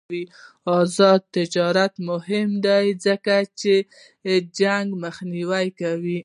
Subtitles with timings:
[0.79, 3.73] آزاد تجارت مهم دی ځکه چې
[4.59, 6.19] جنګ مخنیوی کوي.